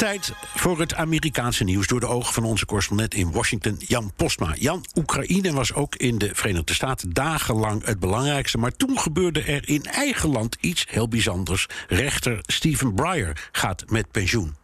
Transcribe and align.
Tijd 0.00 0.32
voor 0.54 0.80
het 0.80 0.94
Amerikaanse 0.94 1.64
nieuws 1.64 1.86
door 1.86 2.00
de 2.00 2.06
ogen 2.06 2.34
van 2.34 2.44
onze 2.44 2.66
correspondent 2.66 3.14
in 3.14 3.32
Washington, 3.32 3.76
Jan 3.78 4.12
Postma. 4.16 4.54
Jan, 4.58 4.84
Oekraïne 4.94 5.52
was 5.52 5.72
ook 5.72 5.96
in 5.96 6.18
de 6.18 6.30
Verenigde 6.32 6.74
Staten 6.74 7.12
dagenlang 7.12 7.84
het 7.84 7.98
belangrijkste. 7.98 8.58
Maar 8.58 8.76
toen 8.76 8.98
gebeurde 8.98 9.42
er 9.42 9.68
in 9.68 9.84
eigen 9.84 10.28
land 10.28 10.56
iets 10.60 10.86
heel 10.88 11.08
bijzonders. 11.08 11.66
Rechter 11.88 12.38
Stephen 12.42 12.94
Breyer 12.94 13.48
gaat 13.52 13.84
met 13.90 14.10
pensioen. 14.10 14.59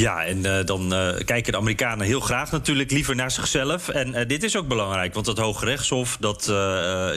Ja, 0.00 0.24
en 0.24 0.38
uh, 0.38 0.64
dan 0.64 0.92
uh, 0.92 1.08
kijken 1.24 1.52
de 1.52 1.58
Amerikanen 1.58 2.06
heel 2.06 2.20
graag 2.20 2.50
natuurlijk 2.50 2.90
liever 2.90 3.14
naar 3.14 3.30
zichzelf. 3.30 3.88
En 3.88 4.08
uh, 4.08 4.20
dit 4.26 4.42
is 4.42 4.56
ook 4.56 4.68
belangrijk, 4.68 5.14
want 5.14 5.26
het 5.26 5.38
Hoge 5.38 5.64
Rechtshof... 5.64 6.16
Dat, 6.20 6.44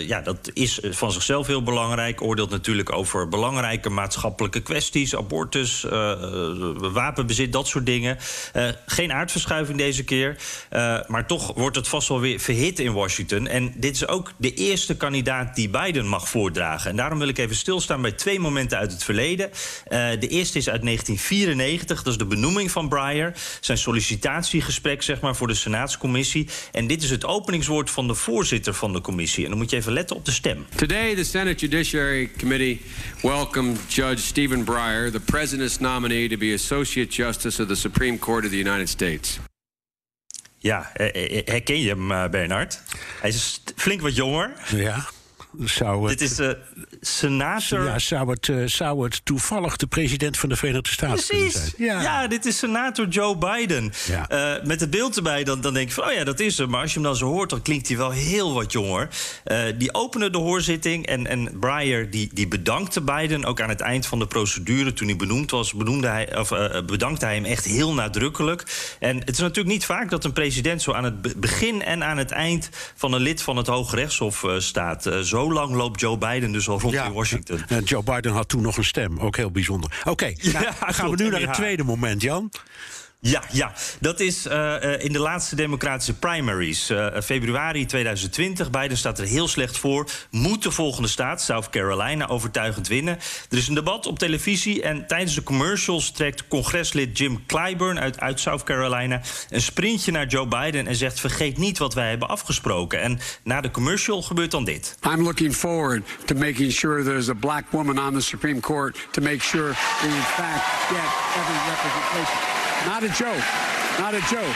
ja, 0.07 0.21
dat 0.21 0.51
is 0.53 0.79
van 0.83 1.11
zichzelf 1.11 1.47
heel 1.47 1.63
belangrijk. 1.63 2.21
Oordeelt 2.21 2.49
natuurlijk 2.49 2.91
over 2.91 3.27
belangrijke 3.29 3.89
maatschappelijke 3.89 4.61
kwesties... 4.61 5.15
abortus, 5.15 5.85
wapenbezit, 6.77 7.53
dat 7.53 7.67
soort 7.67 7.85
dingen. 7.85 8.17
geen 8.85 9.13
aardverschuiving 9.13 9.77
deze 9.77 10.03
keer. 10.03 10.37
maar 11.07 11.27
toch 11.27 11.53
wordt 11.55 11.75
het 11.75 11.87
vast 11.87 12.07
wel 12.07 12.19
weer 12.19 12.39
verhit 12.39 12.79
in 12.79 12.93
Washington. 12.93 13.47
En 13.47 13.73
dit 13.75 13.95
is 13.95 14.07
ook 14.07 14.31
de 14.37 14.53
eerste 14.53 14.97
kandidaat 14.97 15.55
die 15.55 15.69
Biden 15.69 16.07
mag 16.07 16.29
voordragen. 16.29 16.89
En 16.89 16.95
daarom 16.95 17.19
wil 17.19 17.27
ik 17.27 17.37
even 17.37 17.55
stilstaan 17.55 18.01
bij 18.01 18.11
twee 18.11 18.39
momenten 18.39 18.77
uit 18.77 18.91
het 18.91 19.03
verleden. 19.03 19.49
de 20.19 20.27
eerste 20.27 20.57
is 20.57 20.69
uit 20.69 20.83
1994, 20.83 22.03
dat 22.03 22.13
is 22.13 22.19
de 22.19 22.25
benoeming 22.25 22.71
van 22.73 22.89
Breyer. 22.89 23.33
Zijn 23.59 23.77
sollicitatiegesprek 23.77 25.01
zeg 25.01 25.21
maar, 25.21 25.35
voor 25.35 25.47
de 25.47 25.53
Senaatscommissie. 25.53 26.47
En 26.71 26.87
dit 26.87 27.03
is 27.03 27.09
het 27.09 27.25
openingswoord 27.25 27.89
van 27.89 28.07
de 28.07 28.15
voorzitter 28.15 28.73
van 28.73 28.93
de 28.93 29.01
commissie. 29.01 29.43
En 29.43 29.49
dan 29.49 29.59
moet 29.59 29.69
je 29.69 29.75
even 29.75 29.93
letten 29.93 30.15
op 30.15 30.25
de 30.25 30.31
stem. 30.31 30.65
Today 30.75 31.15
the 31.15 31.23
Senate 31.23 31.59
Judiciary 31.59 32.31
Committee 32.37 32.81
welcomed 33.21 33.79
Judge 33.87 34.25
Stephen 34.25 34.63
Breyer, 34.63 35.11
the 35.11 35.19
president's 35.19 35.79
nominee 35.79 36.29
to 36.29 36.37
be 36.37 36.53
Associate 36.53 37.15
Justice 37.15 37.61
of 37.61 37.67
the 37.67 37.75
Supreme 37.75 38.19
Court 38.19 38.45
of 38.45 38.49
the 38.49 38.57
United 38.57 38.89
States. 38.89 39.39
Ja, 40.57 40.91
herken 41.45 41.79
je 41.79 41.89
hem, 41.89 42.31
Bernard? 42.31 42.81
Hij 43.21 43.29
is 43.29 43.61
flink 43.75 44.01
wat 44.01 44.15
jonger. 44.15 44.51
Ja. 44.75 45.05
Zou 45.59 46.09
het, 46.09 46.19
Dit 46.19 46.29
is 46.29 46.35
de 46.35 46.57
senator. 47.01 47.85
Ja, 47.85 47.99
zou 47.99 48.29
het, 48.29 48.47
uh, 48.47 48.67
zou 48.67 49.03
het 49.03 49.25
toevallig 49.25 49.75
de 49.75 49.87
president 49.87 50.37
van 50.37 50.49
de 50.49 50.55
Verenigde 50.55 50.89
Staten 50.89 51.25
Precies. 51.27 51.53
zijn? 51.53 51.71
Ja. 51.77 52.01
ja, 52.01 52.27
dit 52.27 52.45
is 52.45 52.57
senator 52.57 53.07
Joe 53.07 53.37
Biden. 53.37 53.93
Ja. 54.07 54.55
Uh, 54.57 54.63
met 54.65 54.79
het 54.79 54.89
beeld 54.89 55.15
erbij, 55.15 55.43
dan, 55.43 55.61
dan 55.61 55.73
denk 55.73 55.87
je 55.87 55.93
van, 55.93 56.03
oh 56.03 56.13
ja, 56.13 56.23
dat 56.23 56.39
is 56.39 56.57
hem. 56.57 56.69
Maar 56.69 56.81
als 56.81 56.93
je 56.93 56.99
hem 56.99 57.07
dan 57.07 57.15
zo 57.15 57.25
hoort, 57.25 57.49
dan 57.49 57.61
klinkt 57.61 57.87
hij 57.87 57.97
wel 57.97 58.11
heel 58.11 58.53
wat 58.53 58.71
jonger. 58.71 59.09
Uh, 59.45 59.57
die 59.77 59.93
opende 59.93 60.29
de 60.29 60.37
hoorzitting 60.37 61.05
en, 61.05 61.27
en 61.27 61.59
Breyer 61.59 62.09
die, 62.09 62.29
die 62.33 62.47
bedankte 62.47 63.01
Biden 63.01 63.45
ook 63.45 63.61
aan 63.61 63.69
het 63.69 63.81
eind 63.81 64.05
van 64.05 64.19
de 64.19 64.27
procedure. 64.27 64.93
Toen 64.93 65.07
hij 65.07 65.15
benoemd 65.15 65.51
was, 65.51 65.73
benoemde 65.73 66.07
hij, 66.07 66.37
of, 66.39 66.49
bedankte 66.85 67.25
hij 67.25 67.35
hem 67.35 67.45
echt 67.45 67.65
heel 67.65 67.93
nadrukkelijk. 67.93 68.95
En 68.99 69.17
het 69.17 69.29
is 69.29 69.39
natuurlijk 69.39 69.67
niet 69.67 69.85
vaak 69.85 70.09
dat 70.09 70.23
een 70.23 70.33
president 70.33 70.81
zo 70.81 70.91
aan 70.91 71.03
het 71.03 71.39
begin 71.39 71.83
en 71.83 72.03
aan 72.03 72.17
het 72.17 72.31
eind 72.31 72.69
van 72.95 73.13
een 73.13 73.21
lid 73.21 73.41
van 73.41 73.57
het 73.57 73.67
Hoge 73.67 73.95
Rechtshof 73.95 74.45
staat. 74.57 75.09
zo 75.23 75.42
zo 75.43 75.53
lang 75.53 75.75
loopt 75.75 75.99
Joe 75.99 76.17
Biden 76.17 76.51
dus 76.51 76.69
al 76.69 76.79
rond 76.79 76.93
ja, 76.93 77.05
in 77.05 77.11
Washington. 77.11 77.63
En 77.67 77.83
Joe 77.83 78.03
Biden 78.03 78.31
had 78.31 78.49
toen 78.49 78.61
nog 78.61 78.77
een 78.77 78.83
stem, 78.83 79.19
ook 79.19 79.35
heel 79.35 79.51
bijzonder. 79.51 79.91
Oké, 79.99 80.09
okay, 80.11 80.37
nou, 80.41 80.63
ja, 80.65 80.73
gaan 80.79 81.09
we 81.09 81.23
nu 81.23 81.29
naar 81.29 81.41
het 81.41 81.53
tweede 81.53 81.83
moment, 81.83 82.21
Jan. 82.21 82.51
Ja, 83.25 83.43
ja, 83.51 83.73
dat 83.99 84.19
is 84.19 84.45
uh, 84.45 84.75
in 85.03 85.13
de 85.13 85.19
laatste 85.19 85.55
democratische 85.55 86.13
primaries. 86.13 86.89
Uh, 86.89 87.07
februari 87.23 87.85
2020. 87.85 88.69
Biden 88.69 88.97
staat 88.97 89.19
er 89.19 89.25
heel 89.25 89.47
slecht 89.47 89.77
voor. 89.77 90.09
Moet 90.31 90.63
de 90.63 90.71
volgende 90.71 91.07
staat, 91.07 91.41
South 91.41 91.69
Carolina, 91.69 92.27
overtuigend 92.27 92.87
winnen. 92.87 93.19
Er 93.49 93.57
is 93.57 93.67
een 93.67 93.73
debat 93.73 94.07
op 94.07 94.19
televisie. 94.19 94.81
En 94.81 95.07
tijdens 95.07 95.35
de 95.35 95.43
commercials 95.43 96.11
trekt 96.11 96.47
congreslid 96.47 97.17
Jim 97.17 97.45
Clyburn 97.45 97.99
uit, 97.99 98.19
uit 98.19 98.39
South 98.39 98.63
Carolina 98.63 99.21
een 99.49 99.61
sprintje 99.61 100.11
naar 100.11 100.27
Joe 100.27 100.47
Biden 100.47 100.87
en 100.87 100.95
zegt: 100.95 101.19
Vergeet 101.19 101.57
niet 101.57 101.77
wat 101.77 101.93
wij 101.93 102.09
hebben 102.09 102.27
afgesproken. 102.27 103.01
En 103.01 103.19
na 103.43 103.61
de 103.61 103.71
commercial 103.71 104.21
gebeurt 104.21 104.51
dan 104.51 104.65
dit. 104.65 104.97
I'm 105.13 105.21
looking 105.21 105.55
forward 105.55 106.03
to 106.25 106.35
making 106.35 106.71
sure 106.71 107.03
there's 107.03 107.29
a 107.29 107.35
black 107.39 107.63
woman 107.69 107.99
on 107.99 108.13
the 108.13 108.21
Supreme 108.21 108.59
Court 108.59 109.07
to 109.11 109.21
make 109.21 109.39
sure 109.39 109.67
we 110.01 110.07
in 110.07 110.21
fact 110.21 110.65
get 110.89 111.09
every 111.35 111.59
representation. 111.69 112.62
Not 112.85 113.03
a 113.03 113.09
joke. 113.09 113.43
Not 113.99 114.13
a 114.13 114.21
joke. 114.29 114.55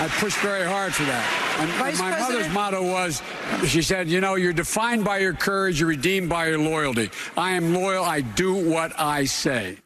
I 0.00 0.08
pushed 0.18 0.38
very 0.38 0.66
hard 0.66 0.94
for 0.94 1.04
that. 1.04 1.40
And, 1.60 1.68
my 1.78 1.90
President? 1.90 2.20
mother's 2.20 2.54
motto 2.54 2.82
was 2.82 3.22
she 3.66 3.82
said, 3.82 4.08
You 4.08 4.20
know, 4.20 4.36
you're 4.36 4.54
defined 4.54 5.04
by 5.04 5.18
your 5.18 5.34
courage, 5.34 5.80
you're 5.80 5.90
redeemed 5.90 6.28
by 6.30 6.46
your 6.48 6.58
loyalty. 6.58 7.10
I 7.36 7.52
am 7.52 7.74
loyal, 7.74 8.02
I 8.02 8.22
do 8.22 8.54
what 8.54 8.98
I 8.98 9.24
say. 9.24 9.76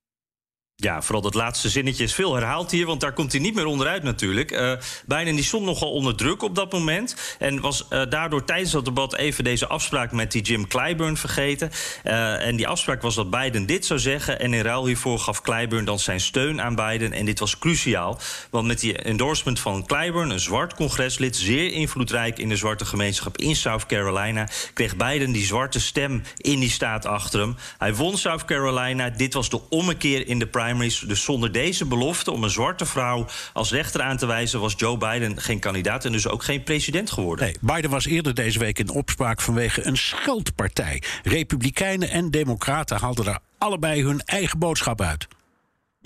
Ja, 0.76 1.02
vooral 1.02 1.22
dat 1.22 1.34
laatste 1.34 1.68
zinnetje 1.68 2.04
is 2.04 2.14
veel 2.14 2.34
herhaald 2.34 2.70
hier, 2.70 2.86
want 2.86 3.00
daar 3.00 3.12
komt 3.12 3.32
hij 3.32 3.40
niet 3.40 3.54
meer 3.54 3.66
onderuit 3.66 4.02
natuurlijk. 4.02 4.52
Uh, 4.52 4.72
Biden 5.06 5.34
die 5.34 5.44
stond 5.44 5.64
nogal 5.64 5.92
onder 5.92 6.16
druk 6.16 6.42
op 6.42 6.54
dat 6.54 6.72
moment. 6.72 7.36
En 7.38 7.60
was 7.60 7.86
uh, 7.90 8.02
daardoor 8.08 8.44
tijdens 8.44 8.70
dat 8.70 8.84
debat 8.84 9.16
even 9.16 9.44
deze 9.44 9.66
afspraak 9.66 10.12
met 10.12 10.32
die 10.32 10.42
Jim 10.42 10.66
Clyburn 10.66 11.16
vergeten. 11.16 11.70
Uh, 12.04 12.46
en 12.46 12.56
die 12.56 12.68
afspraak 12.68 13.02
was 13.02 13.14
dat 13.14 13.30
Biden 13.30 13.66
dit 13.66 13.86
zou 13.86 14.00
zeggen. 14.00 14.40
En 14.40 14.54
in 14.54 14.62
ruil 14.62 14.86
hiervoor 14.86 15.18
gaf 15.18 15.40
Clyburn 15.40 15.84
dan 15.84 15.98
zijn 15.98 16.20
steun 16.20 16.60
aan 16.60 16.74
Biden. 16.74 17.12
En 17.12 17.24
dit 17.24 17.38
was 17.38 17.58
cruciaal, 17.58 18.18
want 18.50 18.66
met 18.66 18.80
die 18.80 18.98
endorsement 18.98 19.60
van 19.60 19.86
Clyburn, 19.86 20.30
een 20.30 20.41
zwart 20.41 20.74
congreslid, 20.74 21.36
zeer 21.36 21.72
invloedrijk 21.72 22.38
in 22.38 22.48
de 22.48 22.56
zwarte 22.56 22.84
gemeenschap 22.84 23.38
in 23.38 23.56
South 23.56 23.86
Carolina, 23.86 24.48
kreeg 24.72 24.96
Biden 24.96 25.32
die 25.32 25.44
zwarte 25.44 25.80
stem 25.80 26.22
in 26.36 26.60
die 26.60 26.70
staat 26.70 27.06
achter 27.06 27.41
hem. 27.41 27.56
Hij 27.78 27.94
won 27.94 28.18
South 28.18 28.44
Carolina. 28.44 29.10
Dit 29.10 29.34
was 29.34 29.50
de 29.50 29.60
ommekeer 29.68 30.26
in 30.28 30.38
de 30.38 30.46
Dus 30.78 31.22
zonder 31.22 31.52
deze 31.52 31.84
belofte 31.84 32.30
om 32.30 32.44
een 32.44 32.50
zwarte 32.50 32.86
vrouw 32.86 33.26
als 33.52 33.70
rechter 33.70 34.02
aan 34.02 34.16
te 34.16 34.26
wijzen, 34.26 34.60
was 34.60 34.74
Joe 34.76 34.96
Biden 34.96 35.40
geen 35.40 35.58
kandidaat 35.58 36.04
en 36.04 36.12
dus 36.12 36.28
ook 36.28 36.42
geen 36.42 36.62
president 36.62 37.10
geworden. 37.10 37.44
Nee, 37.44 37.56
Biden 37.60 37.90
was 37.90 38.06
eerder 38.06 38.34
deze 38.34 38.58
week 38.58 38.78
in 38.78 38.90
opspraak 38.90 39.40
vanwege 39.40 39.86
een 39.86 39.96
scheldpartij. 39.96 41.02
Republikeinen 41.22 42.10
en 42.10 42.30
Democraten 42.30 43.00
haalden 43.00 43.24
daar 43.24 43.40
allebei 43.58 44.04
hun 44.04 44.20
eigen 44.20 44.58
boodschap 44.58 45.00
uit. 45.00 45.26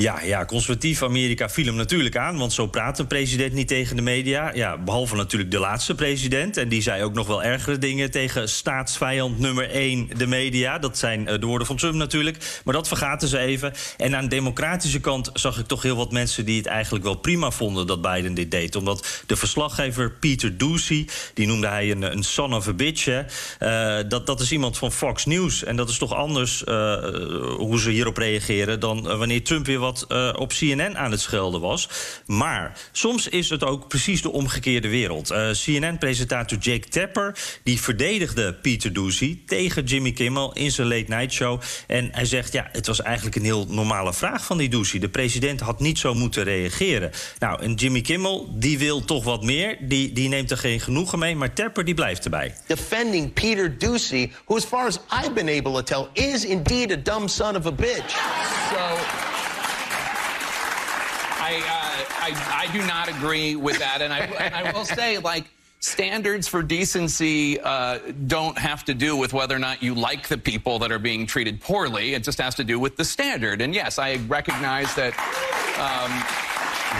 Ja, 0.00 0.22
ja, 0.22 0.44
conservatief 0.44 1.02
Amerika 1.02 1.48
viel 1.48 1.64
hem 1.64 1.74
natuurlijk 1.74 2.16
aan, 2.16 2.38
want 2.38 2.52
zo 2.52 2.66
praat 2.66 2.98
een 2.98 3.06
president 3.06 3.52
niet 3.52 3.68
tegen 3.68 3.96
de 3.96 4.02
media. 4.02 4.54
Ja, 4.54 4.78
behalve 4.78 5.16
natuurlijk 5.16 5.50
de 5.50 5.58
laatste 5.58 5.94
president. 5.94 6.56
En 6.56 6.68
die 6.68 6.82
zei 6.82 7.02
ook 7.02 7.14
nog 7.14 7.26
wel 7.26 7.42
ergere 7.42 7.78
dingen 7.78 8.10
tegen 8.10 8.48
staatsvijand 8.48 9.38
nummer 9.38 9.70
één, 9.70 10.08
de 10.16 10.26
media. 10.26 10.78
Dat 10.78 10.98
zijn 10.98 11.24
de 11.24 11.46
woorden 11.46 11.66
van 11.66 11.76
Trump 11.76 11.94
natuurlijk. 11.94 12.60
Maar 12.64 12.74
dat 12.74 12.88
vergaten 12.88 13.28
ze 13.28 13.38
even. 13.38 13.72
En 13.96 14.16
aan 14.16 14.22
de 14.22 14.28
democratische 14.28 15.00
kant 15.00 15.30
zag 15.34 15.58
ik 15.58 15.66
toch 15.66 15.82
heel 15.82 15.96
wat 15.96 16.12
mensen 16.12 16.44
die 16.44 16.56
het 16.56 16.66
eigenlijk 16.66 17.04
wel 17.04 17.16
prima 17.16 17.50
vonden 17.50 17.86
dat 17.86 18.02
Biden 18.02 18.34
dit 18.34 18.50
deed. 18.50 18.76
Omdat 18.76 19.22
de 19.26 19.36
verslaggever 19.36 20.12
Peter 20.12 20.58
Doocy, 20.58 21.06
die 21.34 21.46
noemde 21.46 21.66
hij 21.66 21.90
een, 21.90 22.02
een 22.02 22.22
son 22.22 22.54
of 22.54 22.68
a 22.68 22.72
bitch. 22.72 23.06
Uh, 23.06 23.98
dat, 24.08 24.26
dat 24.26 24.40
is 24.40 24.52
iemand 24.52 24.78
van 24.78 24.92
Fox 24.92 25.24
News. 25.24 25.64
En 25.64 25.76
dat 25.76 25.88
is 25.88 25.98
toch 25.98 26.14
anders 26.14 26.62
uh, 26.68 26.94
hoe 27.56 27.80
ze 27.80 27.90
hierop 27.90 28.16
reageren 28.16 28.80
dan 28.80 29.02
wanneer 29.02 29.42
Trump 29.44 29.66
weer 29.66 29.78
wat 29.78 29.86
wat 29.88 30.06
uh, 30.08 30.32
op 30.36 30.48
CNN 30.48 30.98
aan 30.98 31.10
het 31.10 31.20
schelden 31.20 31.60
was. 31.60 31.88
Maar 32.26 32.78
soms 32.92 33.28
is 33.28 33.50
het 33.50 33.64
ook 33.64 33.88
precies 33.88 34.22
de 34.22 34.32
omgekeerde 34.32 34.88
wereld. 34.88 35.30
Uh, 35.30 35.50
CNN-presentator 35.50 36.58
Jake 36.58 36.88
Tapper 36.88 37.38
die 37.62 37.80
verdedigde 37.80 38.54
Peter 38.54 38.92
Doocy 38.92 39.38
tegen 39.46 39.84
Jimmy 39.84 40.12
Kimmel 40.12 40.52
in 40.52 40.70
zijn 40.70 40.88
late 40.88 41.04
night 41.08 41.32
show. 41.32 41.60
En 41.86 42.08
hij 42.12 42.24
zegt, 42.24 42.52
ja, 42.52 42.68
het 42.72 42.86
was 42.86 43.02
eigenlijk 43.02 43.36
een 43.36 43.44
heel 43.44 43.66
normale 43.68 44.14
vraag 44.14 44.44
van 44.44 44.58
die 44.58 44.68
Doocy. 44.68 44.98
De 44.98 45.08
president 45.08 45.60
had 45.60 45.80
niet 45.80 45.98
zo 45.98 46.14
moeten 46.14 46.44
reageren. 46.44 47.10
Nou, 47.38 47.62
en 47.62 47.74
Jimmy 47.74 48.00
Kimmel, 48.00 48.48
die 48.50 48.78
wil 48.78 49.04
toch 49.04 49.24
wat 49.24 49.42
meer. 49.42 49.76
Die, 49.80 50.12
die 50.12 50.28
neemt 50.28 50.50
er 50.50 50.58
geen 50.58 50.80
genoegen 50.80 51.18
mee, 51.18 51.36
maar 51.36 51.52
Tapper 51.52 51.84
die 51.84 51.94
blijft 51.94 52.24
erbij. 52.24 52.54
Defending 52.66 53.32
Peter 53.32 53.78
Doocy, 53.78 54.30
who 54.44 54.56
as 54.56 54.64
far 54.64 54.86
as 54.86 54.98
I've 55.22 55.32
been 55.32 55.48
able 55.48 55.72
to 55.72 55.82
tell 55.82 56.26
is 56.26 56.44
indeed 56.44 56.92
a 56.92 56.96
dumb 56.96 57.28
son 57.28 57.56
of 57.56 57.66
a 57.66 57.72
bitch. 57.72 58.10
So 58.70 59.27
I, 61.48 61.54
uh, 61.56 62.04
I, 62.26 62.66
I 62.68 62.72
do 62.72 62.86
not 62.86 63.08
agree 63.08 63.56
with 63.56 63.78
that, 63.78 64.02
and 64.02 64.12
I, 64.12 64.18
and 64.18 64.54
I 64.54 64.70
will 64.72 64.84
say, 64.84 65.16
like, 65.18 65.44
standards 65.80 66.46
for 66.46 66.62
decency 66.62 67.58
uh, 67.60 67.98
don't 68.26 68.58
have 68.58 68.84
to 68.84 68.94
do 68.94 69.16
with 69.16 69.32
whether 69.32 69.56
or 69.56 69.58
not 69.58 69.82
you 69.82 69.94
like 69.94 70.28
the 70.28 70.36
people 70.36 70.78
that 70.80 70.92
are 70.92 70.98
being 70.98 71.26
treated 71.26 71.60
poorly. 71.60 72.14
It 72.14 72.22
just 72.24 72.38
has 72.38 72.54
to 72.56 72.64
do 72.64 72.78
with 72.78 72.96
the 72.96 73.04
standard. 73.04 73.62
And 73.62 73.74
yes, 73.74 73.98
I 73.98 74.16
recognize 74.26 74.94
that. 74.96 75.14
Um, 75.78 76.10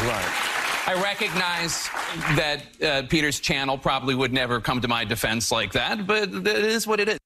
right. 0.08 0.54
I 0.86 0.94
recognize 1.02 1.88
that 2.36 2.62
uh, 2.82 3.06
Peter's 3.08 3.40
channel 3.40 3.76
probably 3.76 4.14
would 4.14 4.32
never 4.32 4.60
come 4.60 4.80
to 4.80 4.88
my 4.88 5.04
defense 5.04 5.52
like 5.52 5.72
that, 5.72 6.06
but 6.06 6.32
it 6.32 6.46
is 6.46 6.86
what 6.86 7.00
it 7.00 7.08
is. 7.08 7.18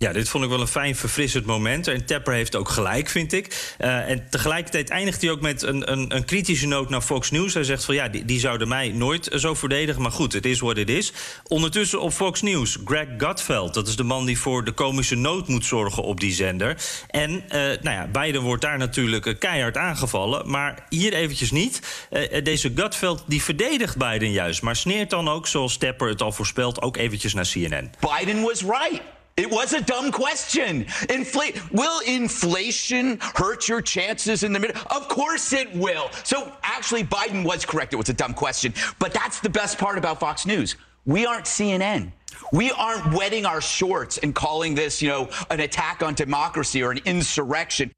Ja, 0.00 0.12
dit 0.12 0.28
vond 0.28 0.44
ik 0.44 0.50
wel 0.50 0.60
een 0.60 0.66
fijn 0.66 0.96
verfrissend 0.96 1.46
moment. 1.46 1.86
En 1.86 2.04
Tepper 2.04 2.34
heeft 2.34 2.56
ook 2.56 2.68
gelijk, 2.68 3.08
vind 3.08 3.32
ik. 3.32 3.74
Uh, 3.80 4.10
en 4.10 4.30
tegelijkertijd 4.30 4.90
eindigt 4.90 5.22
hij 5.22 5.30
ook 5.30 5.40
met 5.40 5.62
een, 5.62 5.92
een, 5.92 6.14
een, 6.14 6.24
kritische 6.24 6.66
noot 6.66 6.88
naar 6.88 7.00
Fox 7.00 7.30
News. 7.30 7.54
Hij 7.54 7.64
zegt 7.64 7.84
van 7.84 7.94
ja, 7.94 8.08
die, 8.08 8.24
die 8.24 8.40
zouden 8.40 8.68
mij 8.68 8.88
nooit 8.88 9.30
zo 9.32 9.54
verdedigen. 9.54 10.02
Maar 10.02 10.10
goed, 10.10 10.32
het 10.32 10.46
is 10.46 10.60
wat 10.60 10.76
het 10.76 10.90
is. 10.90 11.12
Ondertussen 11.44 12.00
op 12.00 12.12
Fox 12.12 12.42
News, 12.42 12.78
Greg 12.84 13.06
Gutfeld. 13.16 13.74
Dat 13.74 13.88
is 13.88 13.96
de 13.96 14.02
man 14.02 14.26
die 14.26 14.38
voor 14.38 14.64
de 14.64 14.72
komische 14.72 15.14
nood 15.14 15.48
moet 15.48 15.64
zorgen 15.64 16.02
op 16.02 16.20
die 16.20 16.32
zender. 16.32 16.76
En 17.08 17.30
uh, 17.30 17.40
nou 17.50 17.80
ja, 17.82 18.06
Biden 18.06 18.42
wordt 18.42 18.62
daar 18.62 18.78
natuurlijk 18.78 19.36
keihard 19.38 19.76
aangevallen. 19.76 20.50
Maar 20.50 20.86
hier 20.88 21.12
eventjes 21.12 21.50
niet. 21.50 22.06
Deze 22.42 22.72
Gutfeld 22.74 23.24
die 23.26 23.42
verdedigt 23.42 23.96
Biden 23.96 24.32
juist. 24.32 24.62
Maar 24.62 24.76
sneert 24.76 25.10
dan 25.10 25.28
ook, 25.28 25.46
zoals 25.46 25.76
Tepper 25.76 26.08
het 26.08 26.22
al 26.22 26.32
voorspelt, 26.32 26.82
ook 26.82 26.96
eventjes 26.96 27.34
naar 27.34 27.48
CNN. 27.52 27.90
Biden 28.00 28.42
was 28.42 28.62
right. 28.62 29.16
It 29.38 29.48
was 29.48 29.72
a 29.72 29.80
dumb 29.80 30.10
question. 30.10 30.84
Infl- 30.84 31.70
will 31.70 32.00
inflation 32.00 33.18
hurt 33.20 33.68
your 33.68 33.80
chances 33.80 34.42
in 34.42 34.52
the 34.52 34.58
middle? 34.58 34.76
Of 34.90 35.06
course 35.06 35.52
it 35.52 35.72
will. 35.76 36.10
So 36.24 36.52
actually, 36.64 37.04
Biden 37.04 37.44
was 37.44 37.64
correct. 37.64 37.92
It 37.92 37.96
was 37.96 38.08
a 38.08 38.14
dumb 38.14 38.34
question. 38.34 38.74
But 38.98 39.14
that's 39.14 39.38
the 39.38 39.48
best 39.48 39.78
part 39.78 39.96
about 39.96 40.18
Fox 40.18 40.44
News. 40.44 40.74
We 41.06 41.24
aren't 41.24 41.44
CNN. 41.44 42.10
We 42.52 42.72
aren't 42.72 43.14
wetting 43.14 43.46
our 43.46 43.60
shorts 43.60 44.18
and 44.18 44.34
calling 44.34 44.74
this, 44.74 45.00
you 45.00 45.08
know, 45.08 45.30
an 45.50 45.60
attack 45.60 46.02
on 46.02 46.14
democracy 46.14 46.82
or 46.82 46.90
an 46.90 46.98
insurrection. 47.04 47.92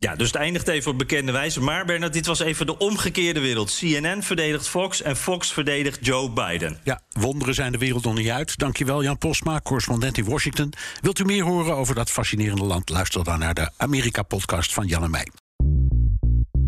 Ja, 0.00 0.16
dus 0.16 0.26
het 0.26 0.36
eindigt 0.36 0.68
even 0.68 0.90
op 0.90 0.98
bekende 0.98 1.32
wijze. 1.32 1.60
Maar 1.60 1.84
Bernard, 1.84 2.12
dit 2.12 2.26
was 2.26 2.40
even 2.40 2.66
de 2.66 2.78
omgekeerde 2.78 3.40
wereld. 3.40 3.76
CNN 3.78 4.22
verdedigt 4.22 4.68
Fox 4.68 5.02
en 5.02 5.16
Fox 5.16 5.52
verdedigt 5.52 6.06
Joe 6.06 6.30
Biden. 6.30 6.80
Ja, 6.84 7.00
wonderen 7.10 7.54
zijn 7.54 7.72
de 7.72 7.78
wereld 7.78 8.04
nog 8.04 8.14
niet 8.14 8.28
uit. 8.28 8.58
Dankjewel 8.58 9.02
Jan 9.02 9.18
Postma, 9.18 9.60
correspondent 9.60 10.18
in 10.18 10.24
Washington. 10.24 10.72
Wilt 11.00 11.18
u 11.18 11.24
meer 11.24 11.44
horen 11.44 11.74
over 11.74 11.94
dat 11.94 12.10
fascinerende 12.10 12.64
land? 12.64 12.88
Luister 12.88 13.24
dan 13.24 13.38
naar 13.38 13.54
de 13.54 13.70
Amerika-podcast 13.76 14.72
van 14.72 14.86
Jan 14.86 15.02
en 15.02 15.10
mij. 15.10 15.28